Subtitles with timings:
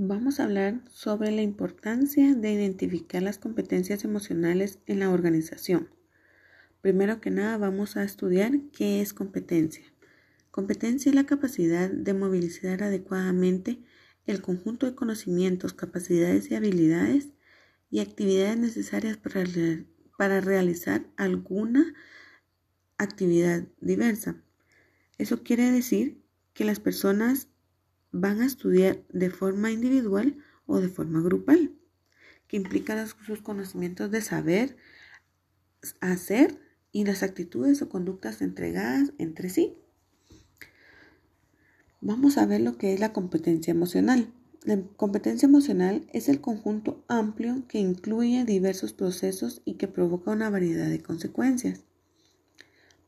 [0.00, 5.88] Vamos a hablar sobre la importancia de identificar las competencias emocionales en la organización.
[6.80, 9.82] Primero que nada vamos a estudiar qué es competencia.
[10.52, 13.80] Competencia es la capacidad de movilizar adecuadamente
[14.24, 17.30] el conjunto de conocimientos, capacidades y habilidades
[17.90, 21.92] y actividades necesarias para, realizar alguna
[22.98, 24.40] actividad diversa.
[25.18, 26.22] Eso quiere decir
[26.54, 27.48] que las personas
[28.12, 30.36] van a estudiar de forma individual
[30.66, 31.74] o de forma grupal,
[32.46, 34.76] que implica sus conocimientos de saber,
[36.00, 36.60] hacer
[36.92, 39.76] y las actitudes o conductas entregadas entre sí.
[42.00, 44.32] Vamos a ver lo que es la competencia emocional.
[44.64, 50.50] La competencia emocional es el conjunto amplio que incluye diversos procesos y que provoca una
[50.50, 51.84] variedad de consecuencias.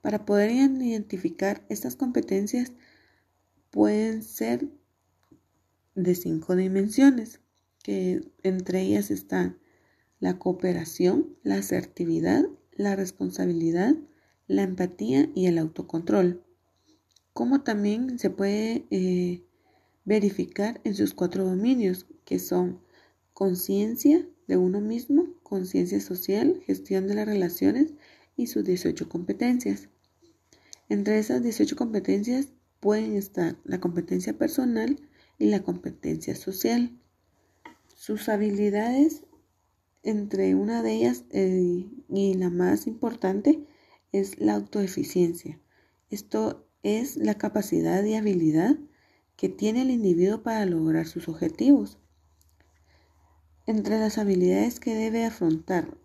[0.00, 2.72] Para poder identificar estas competencias
[3.70, 4.68] pueden ser
[5.94, 7.40] de cinco dimensiones,
[7.82, 9.58] que entre ellas están
[10.18, 13.94] la cooperación, la asertividad, la responsabilidad,
[14.46, 16.44] la empatía y el autocontrol.
[17.32, 19.42] Como también se puede eh,
[20.04, 22.80] verificar en sus cuatro dominios, que son
[23.32, 27.94] conciencia de uno mismo, conciencia social, gestión de las relaciones
[28.36, 29.88] y sus 18 competencias.
[30.88, 32.48] Entre esas 18 competencias
[32.80, 35.00] pueden estar la competencia personal,
[35.40, 36.96] y la competencia social.
[37.96, 39.24] Sus habilidades,
[40.04, 43.66] entre una de ellas eh, y la más importante,
[44.12, 45.58] es la autoeficiencia.
[46.10, 48.78] Esto es la capacidad y habilidad
[49.36, 51.98] que tiene el individuo para lograr sus objetivos.
[53.66, 55.96] Entre las habilidades que debe afrontar,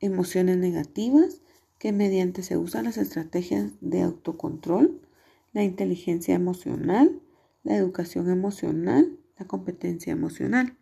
[0.00, 1.40] emociones negativas,
[1.78, 5.00] que mediante se usan las estrategias de autocontrol,
[5.52, 7.22] la inteligencia emocional,
[7.66, 10.78] la educación emocional, la competencia emocional.